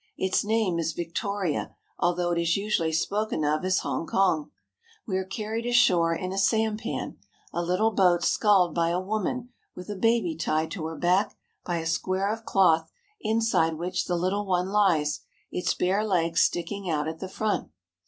Its 0.17 0.43
name 0.43 0.79
is 0.79 0.93
Victoria, 0.93 1.75
although 1.99 2.31
it 2.31 2.41
is 2.41 2.57
usually 2.57 2.91
spoken 2.91 3.45
of 3.45 3.63
as 3.63 3.81
Hong 3.81 4.07
kong. 4.07 4.49
We 5.05 5.15
are 5.17 5.23
carried 5.23 5.67
ashore 5.67 6.15
in 6.15 6.31
a 6.33 6.39
sampan, 6.39 7.19
a 7.53 7.61
little 7.61 7.91
boat 7.91 8.23
sculled 8.23 8.73
by 8.73 8.89
a 8.89 8.99
woman 8.99 9.49
with 9.75 9.89
a 9.91 9.95
baby 9.95 10.35
tied 10.35 10.71
to 10.71 10.87
her 10.87 10.95
back 10.97 11.37
by 11.63 11.77
a 11.77 11.85
square 11.85 12.33
of 12.33 12.45
cloth 12.45 12.89
inside 13.19 13.75
which 13.75 14.05
the 14.05 14.17
little 14.17 14.47
one 14.47 14.69
lies, 14.69 15.19
its 15.51 15.75
bare 15.75 16.03
legs 16.03 16.41
sticking 16.41 16.89
out 16.89 17.07
at 17.07 17.19
the 17.19 17.29
front. 17.29 17.69